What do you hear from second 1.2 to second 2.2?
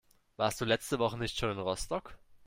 schon in Rostock?